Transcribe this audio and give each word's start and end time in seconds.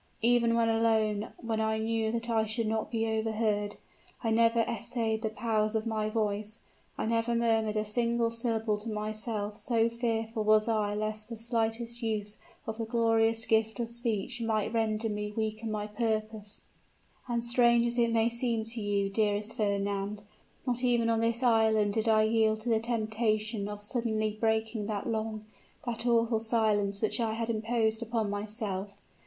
Even 0.23 0.55
when 0.55 0.67
alone 0.67 1.31
when 1.37 1.61
I 1.61 1.77
knew 1.77 2.11
that 2.11 2.27
I 2.27 2.47
should 2.47 2.65
not 2.65 2.89
be 2.89 3.05
overheard 3.05 3.75
I 4.23 4.31
never 4.31 4.61
essayed 4.61 5.21
the 5.21 5.29
powers 5.29 5.75
of 5.75 5.85
my 5.85 6.09
voice, 6.09 6.63
I 6.97 7.05
never 7.05 7.35
murmured 7.35 7.75
a 7.75 7.85
single 7.85 8.31
syllable 8.31 8.79
to 8.79 8.89
myself 8.89 9.57
so 9.57 9.89
fearful 9.89 10.43
was 10.43 10.67
I 10.67 10.95
lest 10.95 11.29
the 11.29 11.37
slightest 11.37 12.01
use 12.01 12.39
of 12.65 12.79
the 12.79 12.85
glorious 12.85 13.45
gift 13.45 13.79
of 13.79 13.89
speech 13.91 14.41
might 14.41 14.73
render 14.73 15.07
me 15.07 15.33
weak 15.33 15.61
in 15.61 15.69
my 15.69 15.85
purpose. 15.85 16.63
And 17.27 17.43
strange 17.43 17.85
as 17.85 17.99
it 17.99 18.11
may 18.11 18.27
seem 18.27 18.65
to 18.65 18.81
you, 18.81 19.07
dearest 19.07 19.53
Fernand, 19.53 20.23
not 20.65 20.83
even 20.83 21.11
on 21.11 21.19
this 21.19 21.43
island 21.43 21.93
did 21.93 22.09
I 22.09 22.23
yield 22.23 22.61
to 22.61 22.69
the 22.69 22.79
temptation 22.79 23.67
of 23.67 23.83
suddenly 23.83 24.31
breaking 24.31 24.87
that 24.87 25.05
long, 25.05 25.45
that 25.85 26.07
awful 26.07 26.39
silence 26.39 27.01
which 27.01 27.19
I 27.19 27.35
had 27.35 27.51
imposed 27.51 28.01
upon 28.01 28.31
myself. 28.31 28.95